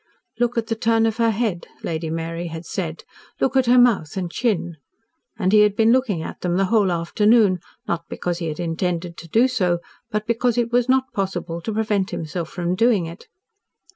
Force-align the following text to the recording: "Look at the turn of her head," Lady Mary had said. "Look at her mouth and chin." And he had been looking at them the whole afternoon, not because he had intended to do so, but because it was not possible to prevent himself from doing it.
"Look 0.39 0.57
at 0.57 0.65
the 0.65 0.73
turn 0.75 1.05
of 1.05 1.17
her 1.17 1.29
head," 1.29 1.67
Lady 1.83 2.09
Mary 2.09 2.47
had 2.47 2.65
said. 2.65 3.03
"Look 3.39 3.55
at 3.55 3.67
her 3.67 3.77
mouth 3.77 4.17
and 4.17 4.31
chin." 4.31 4.77
And 5.37 5.53
he 5.53 5.59
had 5.59 5.75
been 5.75 5.91
looking 5.91 6.23
at 6.23 6.41
them 6.41 6.57
the 6.57 6.65
whole 6.73 6.91
afternoon, 6.91 7.59
not 7.87 8.09
because 8.09 8.39
he 8.39 8.47
had 8.47 8.59
intended 8.59 9.15
to 9.17 9.27
do 9.29 9.47
so, 9.47 9.77
but 10.09 10.25
because 10.25 10.57
it 10.57 10.71
was 10.71 10.89
not 10.89 11.13
possible 11.13 11.61
to 11.61 11.71
prevent 11.71 12.09
himself 12.09 12.49
from 12.49 12.73
doing 12.73 13.05
it. 13.05 13.27